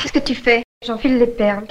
[0.00, 0.62] Qu'est-ce que tu fais?
[0.86, 1.66] J'enfile les perles.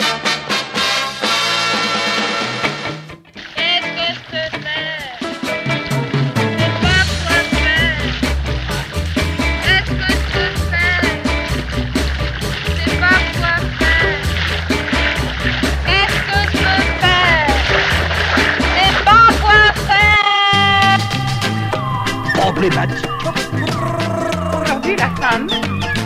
[24.62, 25.48] Aujourd'hui, la femme,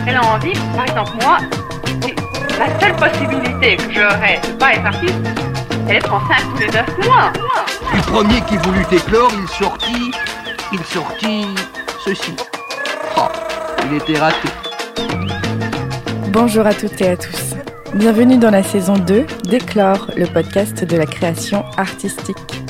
[0.06, 1.38] elle a envie, par exemple, moi,
[2.58, 5.14] la seule possibilité que j'aurais de pas être artiste,
[5.70, 7.32] c'est d'être enceinte tous les neuf mois.
[7.94, 10.12] Le premier qui voulut éclore, il sortit,
[10.72, 11.46] il sortit
[12.04, 12.34] ceci.
[13.16, 13.28] Oh,
[13.86, 14.48] il était raté.
[16.28, 17.54] Bonjour à toutes et à tous.
[17.94, 22.62] Bienvenue dans la saison 2 d'Éclore, le podcast de la création artistique.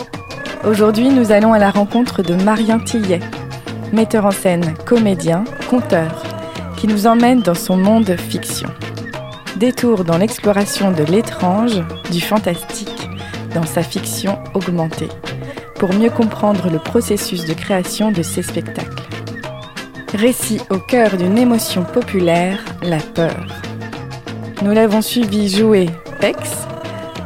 [0.64, 3.20] Aujourd'hui, nous allons à la rencontre de Marien Tillet,
[3.92, 6.22] metteur en scène, comédien, conteur,
[6.76, 8.68] qui nous emmène dans son monde fiction.
[9.62, 13.08] Détour dans l'exploration de l'étrange, du fantastique,
[13.54, 15.08] dans sa fiction augmentée,
[15.76, 19.04] pour mieux comprendre le processus de création de ses spectacles.
[20.14, 23.46] Récit au cœur d'une émotion populaire, la peur.
[24.62, 25.88] Nous l'avons suivi jouer
[26.18, 26.66] Pex,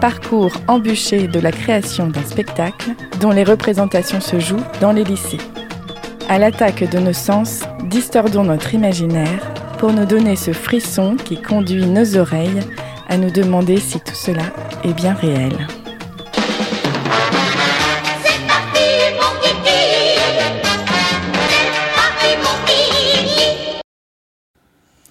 [0.02, 5.40] parcours embûché de la création d'un spectacle dont les représentations se jouent dans les lycées.
[6.28, 11.86] À l'attaque de nos sens, distordons notre imaginaire pour nous donner ce frisson qui conduit
[11.86, 12.60] nos oreilles
[13.08, 14.44] à nous demander si tout cela
[14.84, 15.66] est bien réel.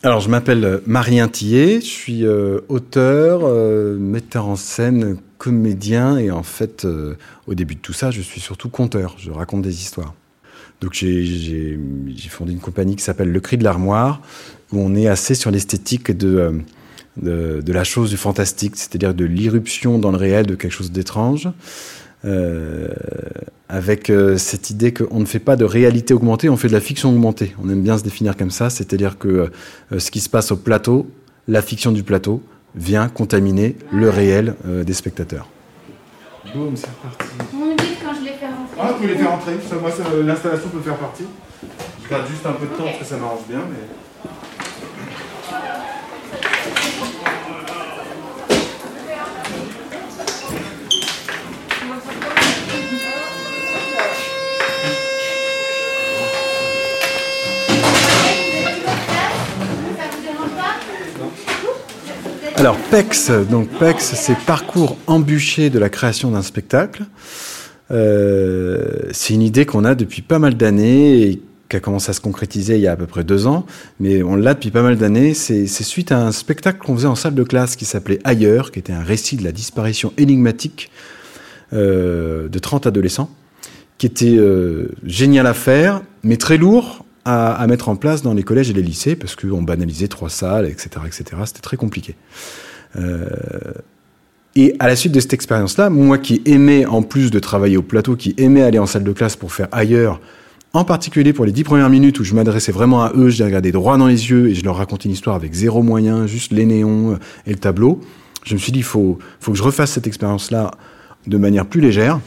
[0.06, 6.30] Alors, je m'appelle Marien Tillet, je suis euh, auteur, euh, metteur en scène, comédien, et
[6.30, 9.82] en fait, euh, au début de tout ça, je suis surtout conteur, je raconte des
[9.82, 10.14] histoires.
[10.82, 11.80] Donc j'ai
[12.30, 14.22] fondé une compagnie qui s'appelle Le Cri de l'Armoire,
[14.72, 16.62] où on est assez sur l'esthétique de,
[17.18, 20.92] de, de, la chose du fantastique, c'est-à-dire de l'irruption dans le réel de quelque chose
[20.92, 21.50] d'étrange,
[22.26, 22.88] euh,
[23.70, 26.80] avec euh, cette idée qu'on ne fait pas de réalité augmentée, on fait de la
[26.80, 27.56] fiction augmentée.
[27.64, 29.50] On aime bien se définir comme ça, c'est-à-dire que
[29.92, 31.08] euh, ce qui se passe au plateau,
[31.48, 32.42] la fiction du plateau,
[32.76, 35.48] vient contaminer le réel euh, des spectateurs.
[36.54, 37.34] Boum, c'est reparti.
[37.52, 38.78] Vous me dites quand je les fais rentrer.
[38.80, 41.26] Ah, pouvez les faire entrer, ça, moi, ça, l'installation peut faire partie.
[42.04, 43.86] Je garde juste un peu de temps parce que ça m'arrange bien, mais.
[62.66, 67.04] Alors, PEX, donc PEX, c'est parcours embûché de la création d'un spectacle.
[67.92, 72.14] Euh, c'est une idée qu'on a depuis pas mal d'années et qui a commencé à
[72.14, 73.68] se concrétiser il y a à peu près deux ans,
[74.00, 75.36] mais on l'a depuis pas mal d'années.
[75.36, 78.80] C'est suite à un spectacle qu'on faisait en salle de classe qui s'appelait Ailleurs, qui
[78.80, 80.90] était un récit de la disparition énigmatique
[81.72, 83.30] euh, de 30 adolescents,
[84.00, 88.44] qui était euh, génial à faire, mais très lourd à, mettre en place dans les
[88.44, 90.90] collèges et les lycées, parce qu'on banalisait trois salles, etc.
[91.08, 91.24] etc.
[91.46, 92.16] C'était très compliqué.
[92.98, 93.26] Euh,
[94.56, 97.82] et à la suite de cette expérience-là, moi qui aimais, en plus de travailler au
[97.82, 100.22] plateau, qui aimais aller en salle de classe pour faire ailleurs,
[100.74, 103.46] en particulier pour les dix premières minutes où je m'adressais vraiment à eux, je les
[103.46, 106.52] regardais droit dans les yeux et je leur racontais une histoire avec zéro moyen, juste
[106.52, 108.02] les néons et le tableau,
[108.44, 110.72] je me suis dit, il faut, faut que je refasse cette expérience-là
[111.28, 112.20] de manière plus légère,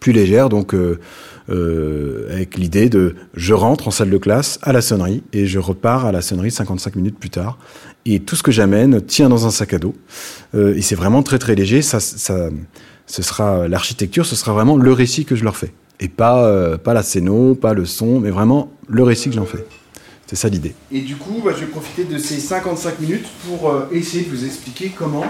[0.00, 0.98] plus légère, donc euh,
[1.48, 5.58] euh, avec l'idée de je rentre en salle de classe à la sonnerie et je
[5.58, 7.58] repars à la sonnerie 55 minutes plus tard.
[8.04, 9.94] Et tout ce que j'amène tient dans un sac à dos.
[10.54, 11.82] Euh, et c'est vraiment très très léger.
[11.82, 12.50] Ça, ça,
[13.06, 15.72] ce sera l'architecture, ce sera vraiment le récit que je leur fais.
[15.98, 19.64] Et pas, pas la scéno, pas le son, mais vraiment le récit que j'en fais.
[20.26, 20.74] C'est ça l'idée.
[20.92, 24.44] Et du coup, bah, je vais profiter de ces 55 minutes pour essayer de vous
[24.44, 25.24] expliquer comment,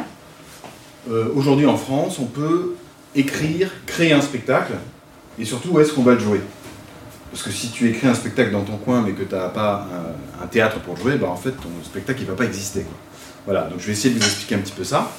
[1.36, 2.74] aujourd'hui en France, on peut
[3.16, 4.74] écrire, créer un spectacle,
[5.38, 6.40] et surtout où est-ce qu'on va le jouer?
[7.30, 9.88] Parce que si tu écris un spectacle dans ton coin, mais que tu n'as pas
[10.40, 12.84] un, un théâtre pour jouer, bah, en fait, ton spectacle il va pas exister.
[13.44, 15.10] Voilà, donc je vais essayer de vous expliquer un petit peu ça.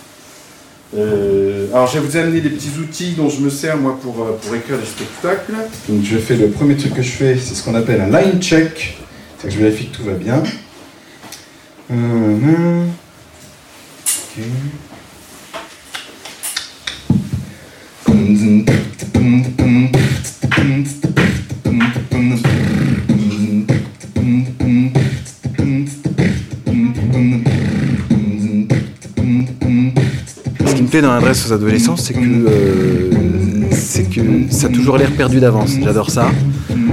[0.96, 4.22] Euh, alors, je vais vous amener des petits outils dont je me sers moi pour,
[4.24, 5.54] euh, pour écrire des spectacles.
[5.90, 8.42] Donc, je fais le premier truc que je fais, c'est ce qu'on appelle un line
[8.42, 8.98] check.
[9.38, 10.42] C'est que je vérifie que tout va bien.
[11.92, 12.86] Euh.
[14.06, 14.42] Ce
[30.96, 33.12] me dans l'adresse aux adolescents, c'est que, euh,
[34.14, 35.72] que ça a toujours l'air perdu d'avance.
[35.84, 36.30] J'adore ça.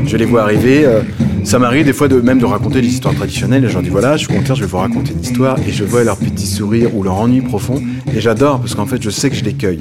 [0.06, 0.84] Je les vois arriver.
[0.84, 1.00] euh,
[1.44, 3.64] Ça m'arrive des fois de même de raconter des histoires traditionnelles.
[3.64, 5.58] Et je leur dis voilà, je suis content, je vais vous raconter une histoire.
[5.66, 7.80] Et je vois leur petit sourire ou leur ennui profond.
[8.14, 9.80] Et j'adore parce qu'en fait, je sais que je les cueille.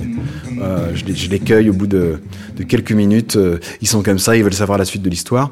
[0.62, 2.20] Euh, je, les, cueille au bout de,
[2.58, 3.38] de quelques minutes.
[3.82, 5.52] Ils sont comme ça, ils veulent savoir la suite de l'histoire.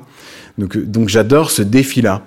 [0.58, 2.24] Donc, donc j'adore ce défi-là.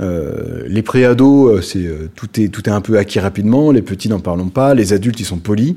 [0.00, 3.72] Euh, les préados, euh, c'est euh, tout est tout est un peu acquis rapidement.
[3.72, 4.74] Les petits n'en parlons pas.
[4.74, 5.76] Les adultes, ils sont polis.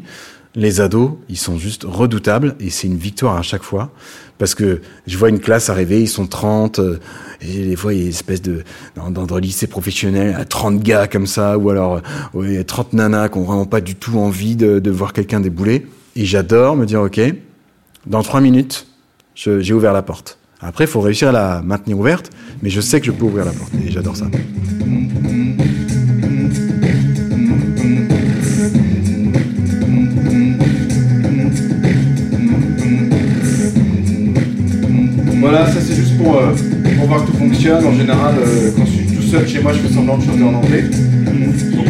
[0.53, 3.89] Les ados, ils sont juste redoutables et c'est une victoire à chaque fois
[4.37, 6.99] parce que je vois une classe arriver, ils sont 30 euh,
[7.41, 8.63] et des fois il y a une espèce de
[8.97, 12.01] dans, dans, dans le lycée professionnel à 30 gars comme ça ou alors
[12.33, 15.87] ouais, 30 nanas qui ont vraiment pas du tout envie de, de voir quelqu'un débouler
[16.17, 17.21] et j'adore me dire OK,
[18.05, 18.87] dans trois minutes,
[19.35, 20.37] j'ai ouvert la porte.
[20.63, 22.29] Après, il faut réussir à la maintenir ouverte,
[22.61, 24.27] mais je sais que je peux ouvrir la porte et j'adore ça.
[35.39, 36.51] Voilà, ça c'est juste pour, euh,
[36.97, 37.83] pour voir que tout fonctionne.
[37.83, 40.43] En général, euh, quand je suis tout seul chez moi, je fais semblant de chanter
[40.43, 40.83] en anglais.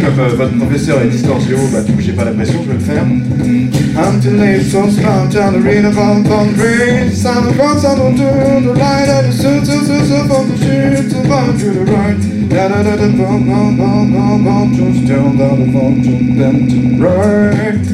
[0.01, 2.73] Comme euh, votre professeur est géo, bah du coup j'ai pas la pression, je vais
[2.73, 3.03] le faire.
[3.03, 7.21] Until late, so smart, down the read of all the breeze.
[7.21, 10.49] Sound of rocks, I don't do the light of the suit, so so so from
[10.49, 12.17] the street to bound to the right.
[12.49, 16.13] Da da da da bum bum bum bum bum, just down down the phone to
[16.39, 17.85] them to the right.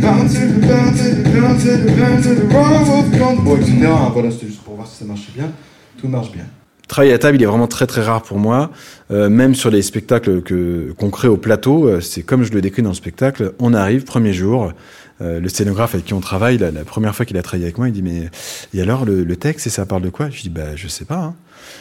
[0.00, 3.42] Bounce to the bounce to the bounce to the bounce to the roll of front,
[3.42, 3.88] bon, etc.
[4.12, 5.50] Voilà, c'était juste pour voir si ça marchait bien.
[5.98, 6.44] Tout marche bien.
[6.92, 8.70] Travailler à table, il est vraiment très très rare pour moi.
[9.10, 12.60] Euh, même sur les spectacles que qu'on crée au plateau, euh, c'est comme je le
[12.60, 13.54] décris dans le spectacle.
[13.60, 14.74] On arrive premier jour.
[15.22, 17.88] euh, le scénographe avec qui on travaille, la, première fois qu'il a travaillé avec moi,
[17.88, 18.28] il dit mais
[18.74, 20.28] et alors le, texte et ça parle de quoi?
[20.28, 21.16] Je dis bah je sais pas.
[21.16, 21.34] Hein.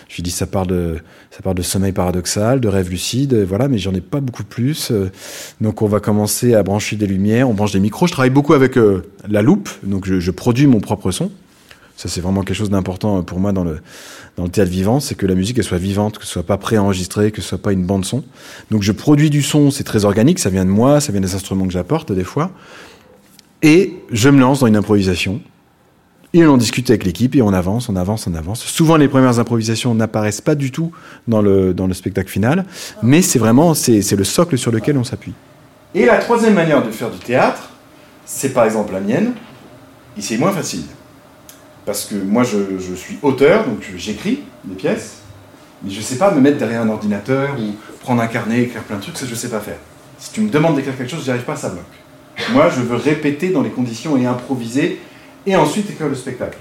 [0.08, 1.00] Je lui dis ça parle de
[1.30, 4.94] ça parle de sommeil paradoxal, de rêve lucide, voilà, mais j'en ai pas beaucoup plus.
[5.60, 8.08] donc on va commencer à brancher des lumières, on branche des micros.
[8.08, 8.80] Je travaille beaucoup avec
[9.28, 11.32] la loupe, donc je produis mon propre son.
[12.02, 13.80] Ça c'est vraiment quelque chose d'important pour moi dans le
[14.36, 16.58] dans le théâtre vivant, c'est que la musique elle soit vivante, que ce soit pas
[16.58, 18.24] préenregistré, que ce soit pas une bande son.
[18.72, 21.36] Donc je produis du son, c'est très organique, ça vient de moi, ça vient des
[21.36, 22.50] instruments que j'apporte des fois,
[23.62, 25.42] et je me lance dans une improvisation.
[26.34, 28.62] Et on en discute avec l'équipe et on avance, on avance, on avance.
[28.64, 30.92] Souvent les premières improvisations n'apparaissent pas du tout
[31.28, 32.66] dans le dans le spectacle final,
[33.04, 35.34] mais c'est vraiment c'est le socle sur lequel on s'appuie.
[35.94, 37.70] Et la troisième manière de faire du théâtre,
[38.26, 39.34] c'est par exemple la mienne,
[40.18, 40.86] et c'est moins facile.
[41.86, 45.18] Parce que moi, je, suis auteur, donc j'écris des pièces,
[45.84, 48.84] mais je ne sais pas me mettre derrière un ordinateur ou prendre un carnet, écrire
[48.84, 49.78] plein de trucs, ça je ne sais pas faire.
[50.20, 51.84] Si tu me demandes d'écrire quelque chose, j'y arrive pas, ça bloque.
[52.54, 55.02] Moi, je veux répéter dans les conditions et improviser,
[55.46, 56.58] et ensuite écrire le spectacle.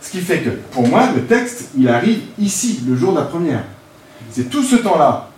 [0.00, 3.24] Ce qui fait que, pour moi, le texte, il arrive ici, le jour de la
[3.24, 3.64] première.
[4.30, 5.28] C'est tout ce temps-là,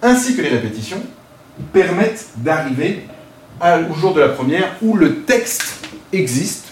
[0.00, 1.02] ainsi que les répétitions,
[1.72, 3.02] permettent d'arriver
[3.90, 6.67] au jour de la première où le texte existe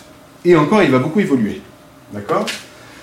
[0.47, 1.61] et encore il va beaucoup évoluer.
[2.13, 2.47] D'accord?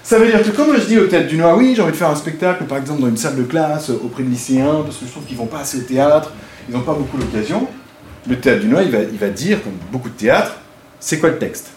[0.04, 1.92] Ça veut dire que quand moi je dis au Théâtre du Noir, oui, j'ai envie
[1.92, 4.82] de faire un spectacle, par exemple dans une salle de classe euh, auprès de lycéens,
[4.84, 6.34] parce que je trouve qu'ils vont pas assez au théâtre,
[6.68, 7.68] ils n'ont pas beaucoup l'occasion,
[8.28, 10.56] le Théâtre du Noir, il va, il va dire, comme beaucoup de théâtres,
[11.00, 11.72] c'est quoi le texte?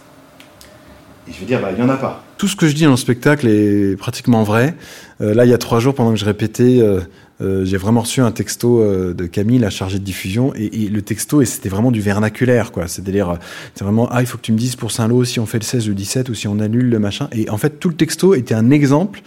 [1.28, 2.22] Et je vais dire, bah, il n'y en a pas.
[2.38, 4.74] Tout ce que je dis dans le spectacle est pratiquement vrai.
[5.20, 7.00] Euh, là, il y a trois jours, pendant que je répétais, euh,
[7.42, 11.02] euh, j'ai vraiment reçu un texto euh, de Camille, la chargée de diffusion, et, le
[11.02, 12.88] texto, et c'était vraiment du vernaculaire, quoi.
[12.88, 13.36] C'est-à-dire, euh,
[13.74, 15.64] c'est vraiment, ah, il faut que tu me dises pour Saint-Lô si on fait le
[15.64, 17.28] 16 ou le 17 ou si on annule le machin.
[17.32, 19.20] Et en fait, tout le texto était un exemple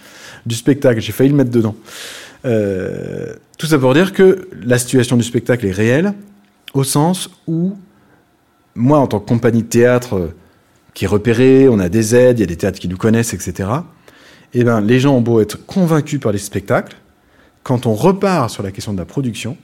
[0.45, 0.99] du spectacle.
[1.01, 1.75] J'ai failli le mettre dedans.
[3.57, 6.13] Tout ça pour dire que la situation du spectacle est réelle,
[6.73, 7.75] au sens où,
[8.73, 10.31] moi, en tant que compagnie de théâtre
[10.93, 13.33] qui est repérée, on a des aides, il y a des théâtres qui nous connaissent,
[13.33, 13.69] etc.
[14.53, 16.95] Eh ben, les gens ont beau être convaincus par les spectacles,
[17.69, 19.55] quand on repart sur la question de la production,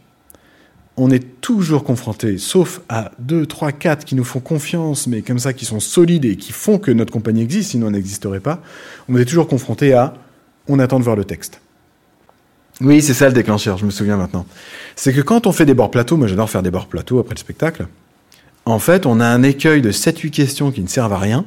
[0.95, 5.39] on est toujours confronté, sauf à deux, trois, quatre qui nous font confiance, mais comme
[5.39, 8.61] ça, qui sont solides et qui font que notre compagnie existe, sinon elle n'existerait pas,
[9.09, 10.13] on est toujours confronté à
[10.67, 11.61] on attend de voir le texte.
[12.79, 14.45] Oui, c'est ça le déclencheur, je me souviens maintenant.
[14.95, 17.33] C'est que quand on fait des bords plateaux, moi j'adore faire des bords plateaux après
[17.33, 17.87] le spectacle,
[18.65, 21.43] en fait, on a un écueil de 7-8 questions qui ne servent à rien.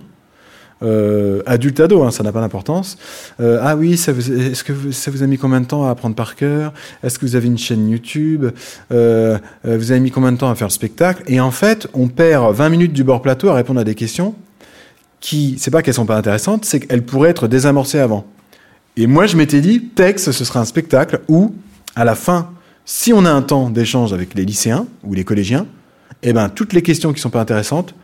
[0.82, 2.97] Euh, adulte ado, hein, ça n'a pas d'importance.
[3.40, 5.90] Euh, ah oui, ça vous, est-ce que ça vous a mis combien de temps à
[5.90, 6.73] apprendre par cœur?
[7.02, 8.47] Est-ce que vous avez une chaîne YouTube?
[8.92, 11.23] Euh, euh, Vous avez mis combien de temps à faire le spectacle?
[11.26, 14.35] Et en fait, on perd 20 minutes du bord plateau à répondre à des questions
[15.20, 18.25] qui, c'est pas qu'elles sont pas intéressantes, c'est qu'elles pourraient être désamorcées avant.
[18.97, 21.54] Et moi, je m'étais dit, texte, ce sera un spectacle où,
[21.97, 22.50] à la fin,
[22.85, 25.66] si on a un temps d'échange avec les lycéens ou les collégiens,
[26.23, 27.94] eh ben, toutes les questions qui sont pas intéressantes,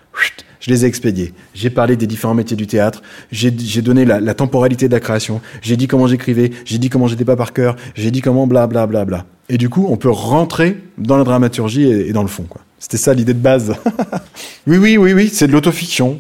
[0.65, 1.35] je les ai expédiées.
[1.53, 5.77] J'ai parlé des différents métiers du théâtre, j'ai donné la, temporalité de la création, j'ai
[5.77, 8.87] dit comment j'écrivais, j'ai dit comment j'étais pas par cœur, j'ai dit comment bla bla
[8.87, 9.27] bla bla.
[9.51, 12.47] Et du coup, on peut rentrer dans la dramaturgie et, dans le fond.
[12.79, 13.75] C'était ça l'idée de base.
[14.67, 16.19] oui, oui, oui, oui, c'est de l'autofiction.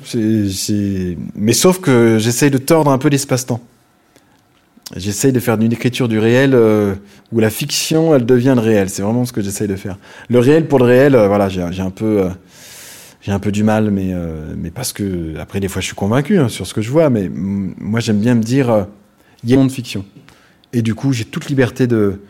[1.34, 3.62] Mais sauf que j'essaye de tordre un peu l'espace-temps.
[4.94, 6.94] J'essaye de faire une écriture du réel euh,
[7.32, 8.90] où la fiction, elle devient le réel.
[8.90, 9.96] C'est vraiment ce que j'essaye de faire.
[10.28, 12.28] Le réel pour le réel, euh, voilà, j'ai un peu, euh,
[13.24, 15.94] j'ai un peu du mal, mais euh, mais parce que après des fois je suis
[15.94, 18.84] convaincu hein, sur ce que je vois, mais moi j'aime bien me dire, euh,
[19.42, 20.04] il y a un monde de fiction.
[20.74, 22.20] Et du coup, j'ai toute liberté de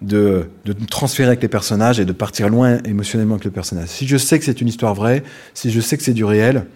[0.00, 3.88] de, de me transférer avec les personnages et de partir loin émotionnellement avec le personnage.
[3.88, 5.22] Si je sais que c'est une histoire vraie,
[5.54, 6.66] si je sais que c'est du réel,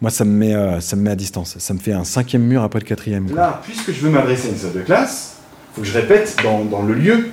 [0.00, 1.56] moi ça me met euh, ça me met à distance.
[1.58, 3.28] Ça me fait un cinquième mur après le quatrième.
[3.28, 3.36] quoi.
[3.36, 6.36] Là, puisque je veux m'adresser à une salle de classe, il faut que je répète
[6.42, 7.28] dans, dans le lieu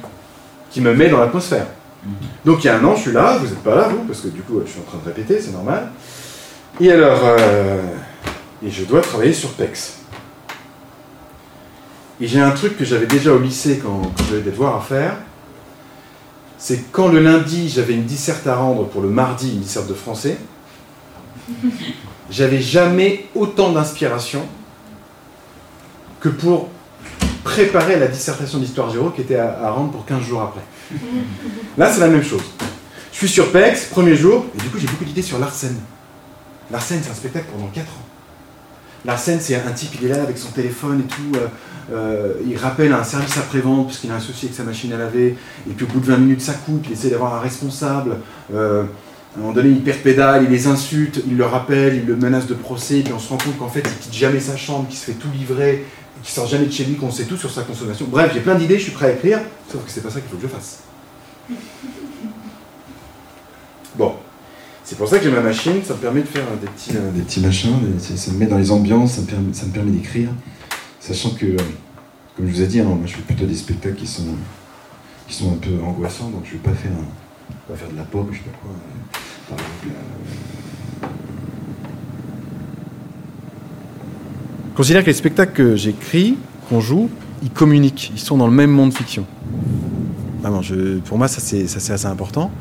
[0.69, 1.65] qui me met dans l'atmosphère.
[2.45, 4.21] Donc il y a un an, je suis là, vous n'êtes pas là, vous, parce
[4.21, 5.91] que du coup, je suis en train de répéter, c'est normal.
[6.79, 7.81] Et alors, euh,
[8.65, 9.99] je dois travailler sur PEX.
[12.19, 15.17] Et j'ai un truc que j'avais déjà au lycée quand, j'avais des devoirs à faire.
[16.57, 19.95] C'est quand le lundi, j'avais une disserte à rendre pour le mardi, une disserte de
[19.95, 20.37] français,
[22.29, 24.43] j'avais jamais autant d'inspiration
[26.19, 26.69] que pour
[27.43, 30.61] préparer la dissertation d'histoire géo qui était à, à rendre pour 15 jours après.
[31.77, 32.43] Là, c'est la même chose.
[33.11, 35.75] Je suis sur PEX, premier jour, et du coup, j'ai beaucoup d'idées sur Larsen.
[36.71, 38.05] Larsen, c'est un spectacle pendant 4 ans.
[39.05, 41.37] Larsen, c'est un type, il est là avec son téléphone et tout.
[41.37, 41.47] euh,
[41.91, 44.97] euh, il rappelle un service après-vente parce qu'il a un souci avec sa machine à
[44.97, 45.35] laver.
[45.69, 46.85] Et puis au bout de 20 minutes, ça coupe.
[46.87, 48.17] Il essaie d'avoir un responsable.
[48.53, 52.47] Euh, à un moment donné, il il les insulte, il le rappelle, il le menace
[52.47, 52.99] de procès.
[52.99, 55.05] Et puis on se rend compte qu'en fait, il quitte jamais sa chambre, qu'il se
[55.05, 55.85] fait tout livrer,
[56.23, 58.05] qu'il sort jamais de chez lui, qu'on sait tout sur sa consommation.
[58.09, 59.39] Bref, j'ai plein d'idées, je suis prêt à écrire.
[59.71, 60.79] Sauf que c'est pas ça qu'il faut que je fasse.
[63.95, 64.15] Bon.
[64.83, 67.11] C'est pour ça que j'ai ma machine, ça me permet de faire des petits, euh,
[67.11, 70.29] des petits machins, ça, me met dans les ambiances, ça me permet, d'écrire.
[70.99, 71.57] Sachant que, euh,
[72.35, 74.35] comme je vous ai dit, hein, moi je fais plutôt des spectacles qui sont,
[75.29, 76.91] qui sont un peu angoissants, donc je vais pas faire,
[77.69, 79.57] pas faire de la pop, je sais pas quoi.
[79.87, 80.60] euh,
[84.71, 86.37] Je considère que les spectacles que j'écris,
[86.69, 87.09] qu'on joue,
[87.43, 89.25] ils communiquent, ils sont dans le même monde fiction.
[91.05, 92.51] Pour moi, ça c'est assez important.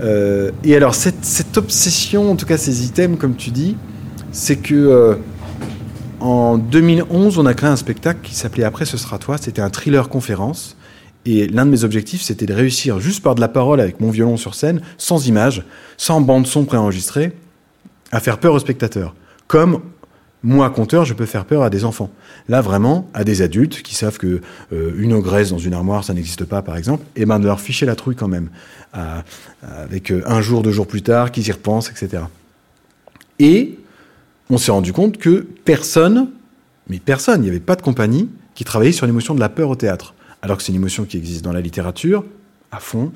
[0.00, 3.76] Euh, et alors, cette, obsession, en tout cas ces items, comme tu dis,
[4.30, 5.14] c'est que euh,
[6.20, 9.36] en 2011, on a créé un spectacle qui s'appelait Après ce sera toi.
[9.36, 10.76] C'était un thriller conférence.
[11.26, 14.10] Et l'un de mes objectifs, c'était de réussir juste par de la parole avec mon
[14.10, 15.64] violon sur scène, sans image,
[15.96, 17.32] sans bande son préenregistrée,
[18.10, 19.14] à faire peur aux spectateurs.
[19.46, 19.80] Comme
[20.44, 22.10] moi, conteur, je peux faire peur à des enfants.
[22.48, 24.40] Là, vraiment, à des adultes qui savent que
[24.72, 27.60] euh, une ogresse dans une armoire, ça n'existe pas, par exemple, et ben de leur
[27.60, 28.50] ficher la trouille quand même,
[29.62, 32.24] avec euh, un jour, deux jours plus tard, qu'ils y repensent, etc.
[33.38, 33.78] Et
[34.50, 36.28] on s'est rendu compte que personne,
[36.88, 39.68] mais personne, il n'y avait pas de compagnie qui travaillait sur l'émotion de la peur
[39.70, 42.24] au théâtre, alors que c'est une émotion qui existe dans la littérature,
[42.72, 43.12] à fond,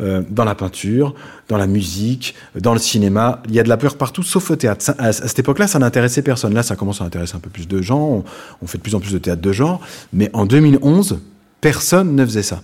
[0.00, 1.14] euh, dans la peinture,
[1.48, 3.42] dans la musique, dans le cinéma.
[3.48, 4.92] Il y a de la peur partout, sauf au théâtre.
[4.98, 6.54] À, cette époque-là, ça n'intéressait personne.
[6.54, 8.24] Là, ça commence à intéresser un peu plus de gens.
[8.62, 9.80] On, fait de plus en plus de théâtre de genre.
[10.12, 11.18] Mais en 2011,
[11.60, 12.62] personne ne faisait ça.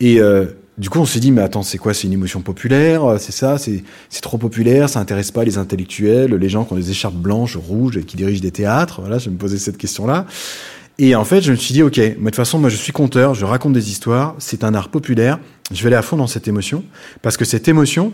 [0.00, 0.46] Et euh,
[0.78, 1.92] du coup, on s'est dit, mais attends, c'est quoi?
[1.92, 3.04] C'est une émotion populaire?
[3.04, 3.58] Euh, C'est ça?
[3.58, 3.82] C'est
[4.22, 4.88] trop populaire?
[4.88, 8.16] Ça intéresse pas les intellectuels, les gens qui ont des écharpes blanches, rouges et qui
[8.16, 9.02] dirigent des théâtres?
[9.02, 10.24] Voilà, je me posais cette question-là.
[10.98, 12.92] Et en fait, je me suis dit, ok, moi, de toute façon, moi, je suis
[12.92, 15.38] conteur, je raconte des histoires, c'est un art populaire,
[15.72, 16.84] je vais aller à fond dans cette émotion,
[17.22, 18.12] parce que cette émotion,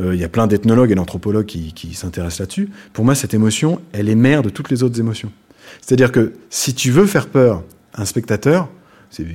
[0.00, 3.80] euh, il y a plein d'ethnologues et d'anthropologues qui, s'intéressent là-dessus, pour moi, cette émotion,
[3.92, 5.32] elle est mère de toutes les autres émotions.
[5.80, 7.62] C'est-à-dire que si tu veux faire peur
[7.94, 8.68] à un spectateur,
[9.10, 9.26] c'est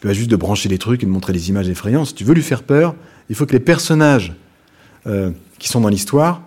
[0.00, 2.34] pas juste de brancher des trucs et de montrer des images effrayantes, si tu veux
[2.34, 2.94] lui faire peur,
[3.30, 4.34] il faut que les personnages
[5.06, 6.42] euh, qui sont dans l'histoire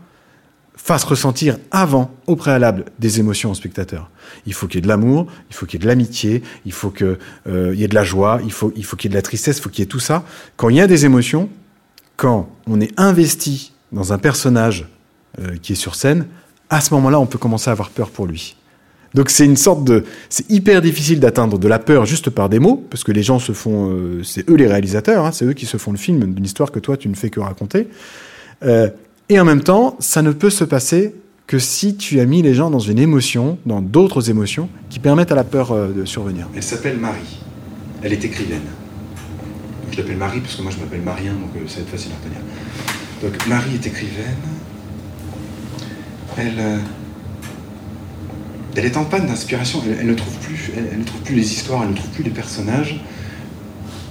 [0.86, 4.12] fasse ressentir avant, au préalable, des émotions au spectateur.
[4.46, 6.72] Il faut qu'il y ait de l'amour, il faut qu'il y ait de l'amitié, il
[6.72, 9.24] faut qu'il y ait de la joie, il faut, faut qu'il y ait de la
[9.24, 10.24] tristesse, il faut qu'il y ait tout ça.
[10.58, 11.50] Quand il y a des émotions,
[12.18, 14.88] quand on est investi dans un personnage
[15.40, 16.28] euh, qui est sur scène,
[16.70, 18.56] à ce moment-là, on peut commencer à avoir peur pour lui.
[19.16, 22.60] Donc c'est une sorte de, c'est hyper difficile d'atteindre de la peur juste par des
[22.60, 25.54] mots, parce que les gens se font, euh, c'est eux les réalisateurs, hein, c'est eux
[25.54, 27.88] qui se font le film d'une histoire que toi tu ne fais que raconter.
[28.62, 28.90] Euh,
[29.30, 31.16] et en même temps, ça ne peut se passer
[31.48, 35.32] que si tu as mis les gens dans une émotion, dans d'autres émotions, qui permettent
[35.32, 36.48] à la peur euh, de survenir.
[36.56, 37.40] Elle s'appelle Marie.
[38.02, 38.62] Elle est écrivaine.
[39.92, 42.12] Je l'appelle Marie parce que moi je m'appelle Marien, donc euh, ça va être facile
[42.12, 42.40] à retenir.
[43.22, 44.36] Donc Marie est écrivaine.
[46.38, 46.78] Elle, euh,
[48.76, 49.82] elle est en panne d'inspiration.
[50.00, 52.32] Elle, ne trouve plus, elle, ne trouve plus les histoires, elle ne trouve plus les
[52.32, 53.00] personnages.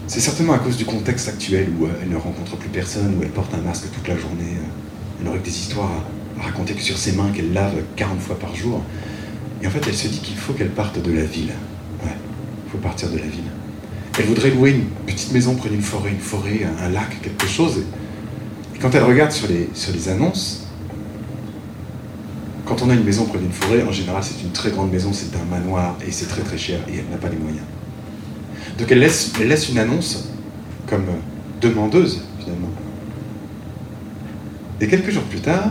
[0.07, 3.31] C'est certainement à cause du contexte actuel où elle ne rencontre plus personne, où elle
[3.31, 4.59] porte un masque toute la journée.
[5.25, 5.91] Euh, elle n'aurait que des histoires
[6.39, 8.83] à, raconter que sur ses mains qu'elle lave 40 fois par jour.
[9.63, 11.53] Et en fait, elle se dit qu'il faut qu'elle parte de la ville.
[12.03, 12.13] Ouais,
[12.67, 13.45] il faut partir de la ville.
[14.19, 17.83] Elle voudrait louer une petite maison près d'une forêt, une forêt, un, lac, quelque chose.
[18.75, 20.67] Et quand elle regarde sur les, sur les annonces,
[22.67, 25.13] quand on a une maison près d'une forêt, en général, c'est une très grande maison,
[25.13, 27.65] c'est un manoir et c'est très très cher et elle n'a pas les moyens.
[28.79, 30.29] Donc elle laisse, elle laisse une annonce
[30.89, 31.07] comme
[31.61, 32.71] demandeuse finalement.
[34.81, 35.71] Et quelques jours plus tard,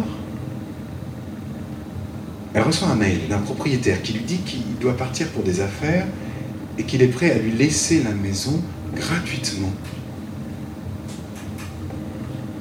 [2.53, 6.05] elle reçoit un mail d'un propriétaire qui lui dit qu'il doit partir pour des affaires
[6.77, 8.61] et qu'il est prêt à lui laisser la maison
[8.95, 9.71] gratuitement.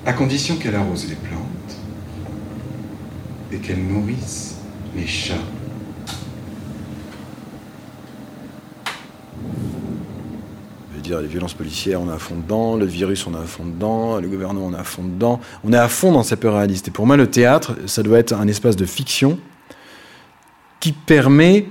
[0.04, 1.42] À condition qu'elle arrose les plantes
[3.52, 4.56] et qu'elle nourrisse
[4.96, 5.34] les chats.
[10.90, 13.38] Je veux dire, les violences policières, on est à fond dedans, le virus, on est
[13.38, 15.40] à fond dedans, le gouvernement, on est à fond dedans.
[15.64, 16.88] On est à fond dans ces peurs réalistes.
[16.88, 19.38] Et pour moi, le théâtre, ça doit être un espace de fiction
[20.80, 21.66] qui permet,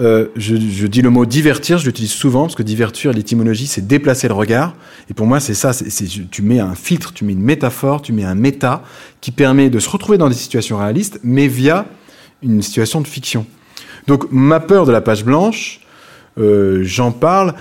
[0.00, 0.54] euh, je,
[0.86, 4.74] dis le mot divertir, je l'utilise souvent, parce que divertir, l'étymologie, c'est déplacer le regard.
[5.10, 5.72] Et pour moi, c'est ça,
[6.30, 8.82] tu mets un filtre, tu mets une métaphore, tu mets un méta,
[9.20, 11.86] qui permet de se retrouver dans des situations réalistes, mais via
[12.42, 13.46] une situation de fiction.
[14.06, 15.80] Donc ma peur de la page blanche,
[16.38, 17.54] euh, j'en parle,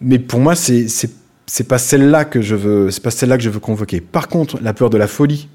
[0.00, 0.86] mais pour moi, c'est
[1.52, 2.90] c'est pas celle-là que je veux,
[3.60, 4.00] convoquer.
[4.00, 5.48] Par contre, la peur de la folie,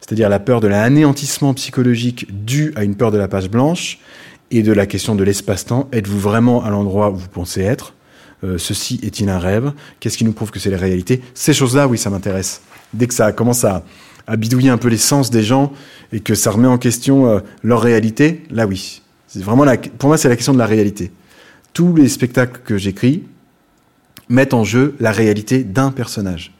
[0.00, 3.98] c'est-à-dire la peur de l'anéantissement psychologique dû à une peur de la page blanche
[4.50, 5.88] et de la question de l'espace-temps.
[5.90, 7.94] Êtes-vous vraiment à l'endroit où vous pensez être?
[8.44, 9.72] Euh, Ceci est-il un rêve?
[10.00, 11.22] Qu'est-ce qui nous prouve que c'est la réalité?
[11.32, 12.60] Ces choses-là, oui, ça m'intéresse.
[12.92, 13.84] Dès que ça commence à,
[14.36, 15.72] bidouiller un peu les sens des gens
[16.12, 19.00] et que ça remet en question euh, leur réalité, là oui.
[19.26, 19.64] C'est vraiment
[19.96, 21.10] pour moi, c'est la question de la réalité.
[21.72, 23.22] Tous les spectacles que j'écris
[24.28, 26.52] mettent en jeu la réalité d'un personnage.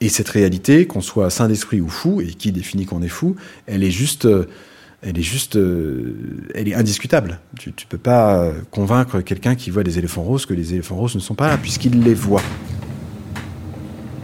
[0.00, 3.34] Et cette réalité, qu'on soit saint d'esprit ou fou, et qui définit qu'on est fou,
[3.66, 4.46] elle est juste, euh,
[5.02, 6.14] elle est juste, euh,
[6.54, 7.40] elle est indiscutable.
[7.58, 10.96] Tu, tu peux pas euh, convaincre quelqu'un qui voit des éléphants roses que les éléphants
[10.96, 12.42] roses ne sont pas là, puisqu'il les voit.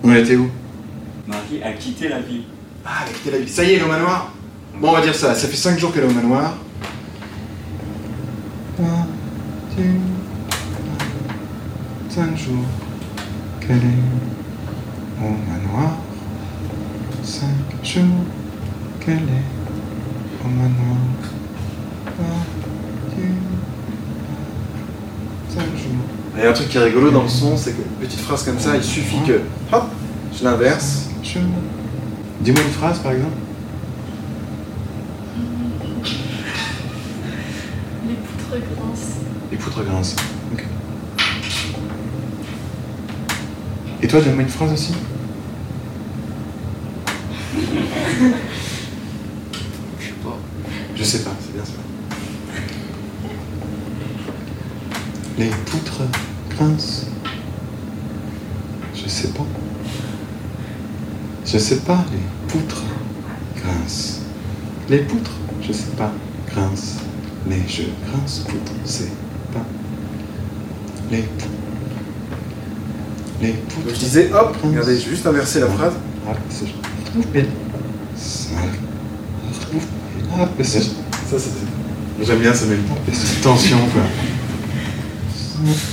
[0.05, 0.49] On était où?
[1.27, 2.43] Marie a quitté la ville.
[2.85, 3.49] Ah, elle a quitté la ville.
[3.49, 4.33] Ça y est, elle est au manoir
[4.81, 5.35] Bon, on va dire ça.
[5.35, 6.57] Ça fait 5 jours qu'elle est au manoir.
[8.81, 9.07] Un,
[9.77, 9.85] deux,
[12.15, 12.65] cinq jours
[13.61, 15.97] qu'elle est au manoir?
[17.25, 17.49] Cinq
[17.83, 18.05] jours
[19.01, 20.97] qu'elle est au manoir?
[26.37, 28.45] Il y a un truc qui est rigolo dans le son, c'est que petite phrase
[28.45, 29.41] comme ça, il suffit que,
[29.73, 29.85] hop,
[30.39, 31.09] je l'inverse.
[32.43, 33.33] Dis-moi une phrase par exemple.
[38.07, 39.19] Les poutres grincent.
[39.51, 40.17] Les poutres grincent.
[44.05, 44.93] Et toi, donne-moi une phrase aussi.
[49.99, 50.39] Je sais pas.
[50.95, 51.73] Je sais pas, c'est bien ça.
[55.39, 56.03] Les poutres
[56.51, 57.07] grincent.
[58.95, 59.47] Je sais pas.
[61.47, 62.83] Je sais pas, les poutres
[63.57, 64.21] grincent.
[64.91, 66.13] Les poutres, je sais pas,
[66.49, 67.01] grincent.
[67.47, 69.13] Mais je grince, poutres, c'est
[69.51, 69.65] pas.
[71.11, 71.64] Les poutres.
[73.43, 75.95] Je disais, hop, regardez, j'ai juste inversé la phrase.
[77.33, 77.45] Mais
[80.65, 80.81] Ça,
[81.39, 81.51] c'est
[82.23, 84.03] J'aime bien, ça met une tension, quoi.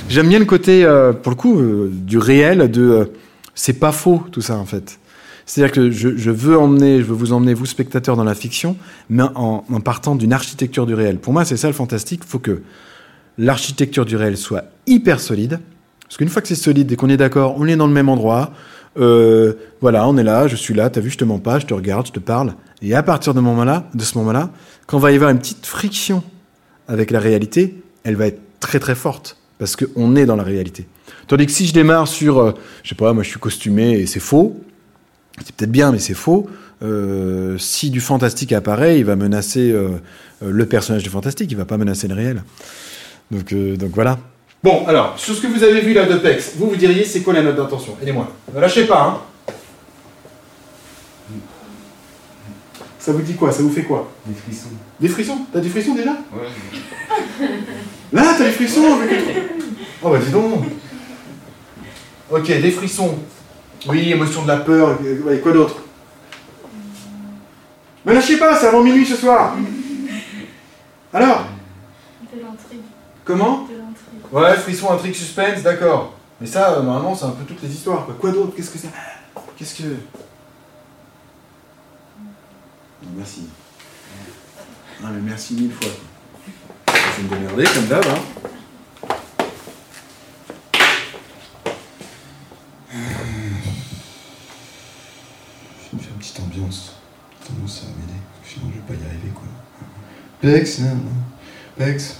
[0.09, 3.05] J'aime bien le côté, euh, pour le coup, euh, du réel, de euh,
[3.55, 4.99] c'est pas faux tout ça en fait.
[5.45, 8.77] C'est-à-dire que je, je veux emmener, je veux vous emmener vous spectateurs dans la fiction,
[9.09, 11.17] mais en, en partant d'une architecture du réel.
[11.17, 12.21] Pour moi, c'est ça le fantastique.
[12.23, 12.61] Il faut que
[13.37, 15.59] l'architecture du réel soit hyper solide,
[16.11, 18.09] parce qu'une fois que c'est solide et qu'on est d'accord, on est dans le même
[18.09, 18.51] endroit.
[18.97, 21.65] euh, voilà, on est là, je suis là, t'as vu, je te mens pas, je
[21.65, 22.55] te regarde, je te parle.
[22.81, 24.49] Et à partir de, de ce moment-là,
[24.87, 26.21] quand va y avoir une petite friction
[26.89, 30.85] avec la réalité, elle va être très très forte parce qu'on est dans la réalité.
[31.27, 32.51] Tandis que si je démarre sur, euh,
[32.83, 34.59] je sais pas, moi je suis costumé et c'est faux,
[35.45, 36.49] c'est peut-être bien mais c'est faux.
[36.83, 39.73] euh, si du fantastique apparaît, il va menacer
[40.41, 42.43] le personnage du fantastique, il va pas menacer le réel.
[43.31, 44.19] Donc, donc voilà.
[44.63, 47.21] Bon, alors, sur ce que vous avez vu là de PEX, vous vous diriez c'est
[47.21, 47.97] quoi la note d'intention?
[48.01, 48.27] Aidez-moi.
[48.53, 49.21] Ne lâchez pas, hein
[52.99, 53.51] Ça vous dit quoi?
[53.51, 54.07] Ça vous fait quoi?
[54.23, 54.69] Des frissons.
[54.99, 55.39] Des frissons?
[55.51, 56.11] T'as des frissons déjà?
[56.11, 57.47] Ouais.
[58.13, 58.99] Là, t'as des frissons
[60.03, 60.63] Oh bah dis donc
[62.29, 63.17] Ok, des frissons.
[63.87, 65.77] Oui, émotion de la peur, ouais, quoi d'autre?
[68.05, 69.55] Mais lâchez pas, c'est avant minuit ce soir
[71.11, 71.45] Alors?
[72.31, 72.81] De l'intrigue.
[73.25, 73.67] Comment?
[74.31, 76.13] Ouais, frisson, intrigue, suspense, d'accord.
[76.39, 78.05] Mais ça, euh, normalement, c'est un peu toutes les histoires.
[78.05, 78.55] Quoi, quoi d'autre?
[78.55, 78.89] Qu'est-ce que c'est?
[79.57, 79.97] Qu'est-ce que.
[83.15, 83.49] Merci.
[85.03, 85.91] Ah, mais merci mille fois.
[86.87, 88.19] Je vais me démerder comme d'hab, hein.
[92.89, 92.97] Je
[95.91, 96.95] vais me faire une petite ambiance.
[97.45, 98.19] Sinon, ça va m'aider?
[98.45, 99.43] Sinon, je vais pas y arriver, quoi.
[100.39, 101.11] Pex, non, non.
[101.77, 102.15] Pex.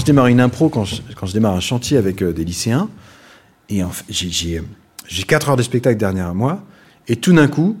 [0.00, 1.00] Je démarre une impro, quand je,
[1.32, 2.88] démarre un chantier avec euh, des lycéens,
[3.68, 4.62] et j'ai- j'ai
[5.06, 6.62] j'ai 4 heures de spectacle derrière moi,
[7.08, 7.76] et tout d'un coup,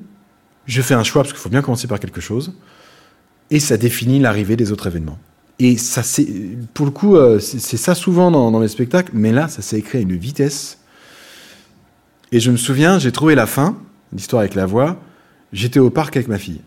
[0.66, 2.54] je fais un choix, parce qu'il faut bien commencer par quelque chose,
[3.50, 5.18] et ça définit l'arrivée des autres événements.
[5.58, 6.26] Et ça, c'est,
[6.74, 9.62] pour le coup, euh, c'est c'est ça souvent dans, dans mes spectacles, mais là, ça
[9.62, 10.78] s'est écrit à une vitesse.
[12.32, 13.76] Et je me souviens, j'ai trouvé la fin,
[14.12, 15.00] l'histoire avec la voix,
[15.52, 16.60] j'étais au parc avec ma fille.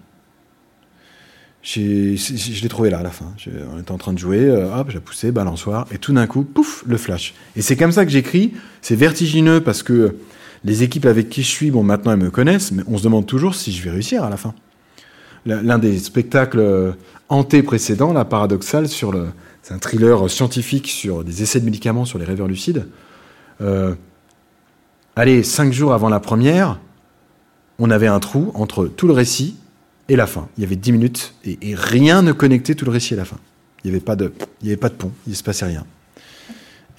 [1.63, 3.33] Je l'ai trouvé là à la fin.
[3.73, 6.43] On était en train de jouer, euh, hop, j'ai poussé, balançoire, et tout d'un coup,
[6.43, 7.33] pouf, le flash.
[7.55, 8.53] Et c'est comme ça que j'écris.
[8.81, 10.17] C'est vertigineux parce que
[10.65, 13.25] les équipes avec qui je suis, bon, maintenant elles me connaissent, mais on se demande
[13.25, 14.53] toujours si je vais réussir à la fin.
[15.45, 16.91] L'un des spectacles euh,
[17.27, 19.27] hantés précédents, la paradoxale, sur le,
[19.61, 22.87] c'est un thriller scientifique sur des essais de médicaments sur les rêveurs lucides.
[23.61, 23.95] Euh,
[25.15, 26.79] allez, cinq jours avant la première,
[27.79, 29.57] on avait un trou entre tout le récit
[30.13, 30.47] et la fin.
[30.57, 33.37] Il y avait 10 minutes et, rien ne connectait tout le récit à la fin.
[33.83, 34.31] Il n'y avait, pas de-
[34.63, 35.85] avait pas de pont, il ne se passait rien.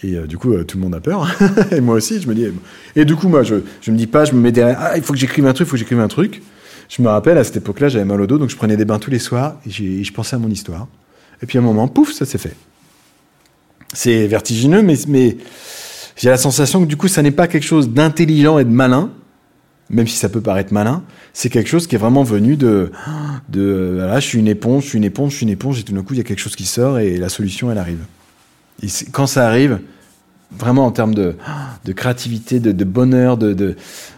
[0.03, 1.31] Et euh, du coup, euh, tout le monde a peur.
[1.70, 2.46] et moi aussi, je me dis.
[2.94, 4.77] Et du coup, moi, je ne me dis pas, je me mets derrière.
[4.81, 6.42] Ah, il faut que j'écrive un truc, il faut que j'écrive un truc.
[6.90, 8.98] Je me rappelle, à cette époque-là, j'avais mal au dos, donc je prenais des bains
[8.98, 10.88] tous les soirs et je pensais à mon histoire.
[11.42, 12.55] Et puis à un moment, pouf, ça s'est fait.
[13.94, 15.38] C'est vertigineux, mais, mais
[16.16, 19.11] j'ai la sensation que du coup, ça n'est pas quelque chose d'intelligent et de malin,
[19.90, 22.90] même si ça peut paraître malin, c'est quelque chose qui est vraiment venu de,
[23.53, 25.92] voilà, je suis une éponge, je suis une éponge, je suis une éponge, et tout
[25.92, 28.05] d'un coup, il y a quelque chose qui sort et la solution, elle arrive.
[28.83, 29.81] Et quand ça arrive,
[30.57, 31.37] vraiment en termes de,
[31.94, 33.37] créativité, de, bonheur,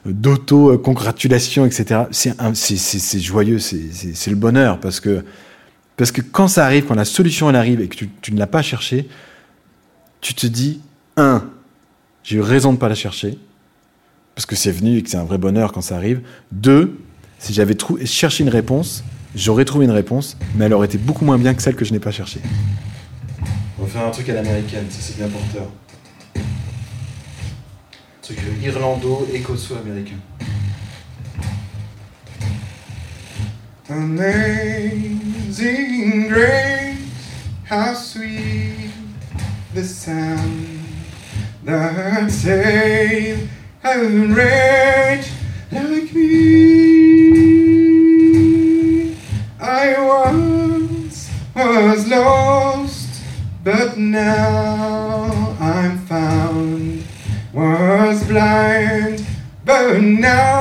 [0.05, 5.25] d'auto-congratulation, etc., c'est, joyeux, c'est le bonheur, parce que,
[5.97, 8.39] parce que quand ça arrive, quand la solution, elle arrive et que tu, tu ne
[8.39, 9.09] l'as pas cherchée,
[10.21, 10.81] tu te dis,
[11.17, 11.45] un,
[12.23, 13.39] j'ai eu raison de ne pas la chercher,
[14.37, 16.21] parce que c'est venu et que c'est un vrai bonheur quand ça arrive.
[16.53, 17.01] Deux,
[17.39, 19.03] si j'avais cherché une réponse,
[19.35, 21.93] j'aurais trouvé une réponse, mais elle aurait été beaucoup moins bien que celle que je
[21.93, 22.43] n'ai pas cherchée.
[23.79, 25.69] On va faire un truc à l'américaine, ça c'est bien porteur.
[26.37, 26.41] Un
[28.21, 30.17] truc euh, irlando-écosso-américain.
[33.89, 34.69] Amazing
[36.29, 36.99] grace,
[37.71, 38.91] how sweet
[39.75, 40.81] the sound
[41.65, 43.49] that saved
[43.85, 43.99] a
[44.35, 45.31] wretch
[45.73, 46.77] like me.
[49.61, 53.23] I once was lost,
[53.65, 57.05] but now I'm found.
[57.53, 59.25] Was blind,
[59.65, 60.56] but now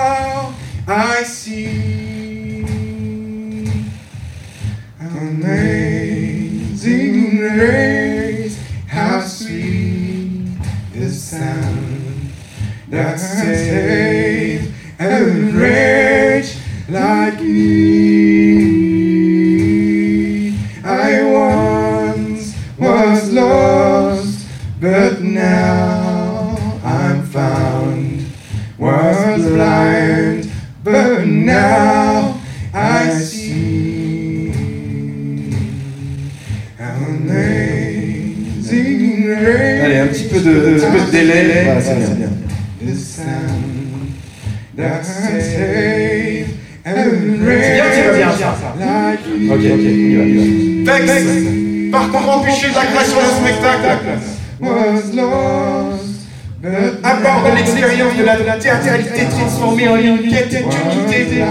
[44.78, 46.94] that saved a
[47.40, 48.40] wretch
[48.78, 49.50] like me.
[49.50, 49.86] Ok, ok,
[50.20, 50.92] on y va.
[50.92, 54.20] Texte Parcours embûché de la création d'un spectacle.
[54.60, 56.28] Was lost,
[56.62, 61.44] but aborde l'expérience de la théâtralité transformée en une quête d'unité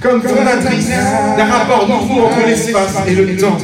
[0.00, 0.88] comme fondatrice
[1.36, 3.58] d'un rapport nouveau entre l'espace et le temps.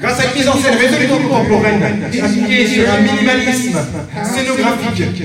[0.00, 1.82] Grâce à une mise en scène résolument contemporaine,
[2.22, 3.78] appuyée sur un minimalisme
[4.22, 5.22] scénographique,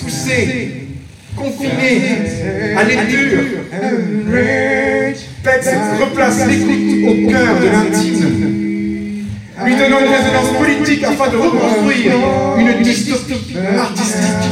[0.00, 0.88] poussé,
[1.36, 2.02] confiné
[2.76, 3.38] à lecture,
[5.42, 5.68] Pex
[6.00, 8.24] replace l'écoute au cœur de l'intime,
[9.64, 12.12] lui donnant une résonance politique afin de reconstruire
[12.58, 14.46] une dystopie artistique,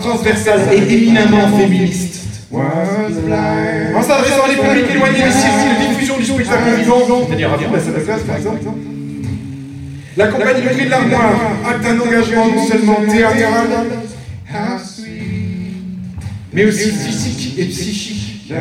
[0.00, 2.14] transversale et éminemment féministe.
[2.52, 7.56] En s'adressant à des publics éloignés des circuits de diffusion du spectacle vivant, c'est-à-dire à
[7.56, 8.60] la classe par exemple,
[10.16, 11.34] la compagnie Le Cri de l'Armoire
[11.68, 13.68] acte un engagement non seulement théâtral,
[16.52, 18.54] mais aussi physique et psychique, et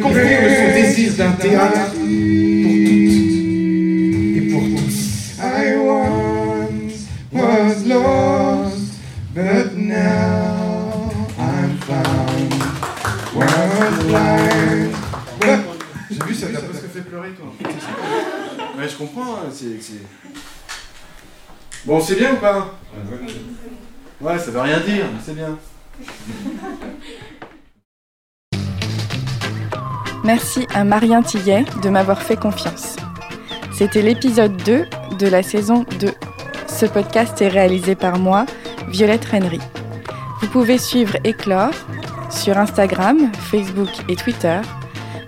[0.00, 2.08] construire de son désir d'un théâtre pour toutes
[4.36, 5.38] et pour tous.
[5.40, 8.94] I once was lost,
[9.34, 12.52] but now I'm found.
[13.34, 13.44] Was.
[16.10, 17.52] J'ai vu ça, t'as presque fait pleurer toi.
[18.76, 19.78] Ouais, je comprends, hein, c'est.
[21.84, 22.76] Bon, c'est bien ou pas?
[22.92, 23.18] Ouais
[24.22, 25.58] ça veut rien dire, mais c'est bien.
[30.24, 32.96] Merci à Marien Tillet de m'avoir fait confiance.
[33.72, 34.86] C'était l'épisode 2
[35.18, 36.12] de la saison 2.
[36.66, 38.46] Ce podcast est réalisé par moi,
[38.88, 39.60] Violette Rennery.
[40.40, 41.74] Vous pouvez suivre Éclore
[42.30, 44.60] sur Instagram, Facebook et Twitter.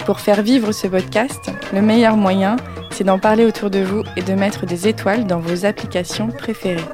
[0.06, 2.56] Pour faire vivre ce podcast, le meilleur moyen,
[2.90, 6.84] c'est d'en parler autour de vous et de mettre des étoiles dans vos applications préférées.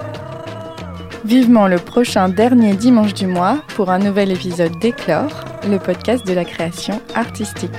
[1.25, 5.31] Vivement le prochain dernier dimanche du mois pour un nouvel épisode d'Éclore,
[5.69, 7.71] le podcast de la création artistique.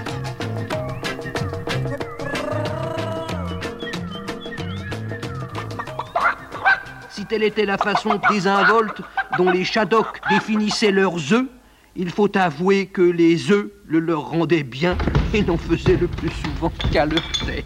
[7.09, 9.01] Si telle était la façon désinvolte
[9.37, 11.45] dont les Shadok définissaient leurs œufs,
[11.97, 14.97] il faut avouer que les œufs le leur rendaient bien
[15.33, 17.65] et n'en faisaient le plus souvent qu'à leur tête.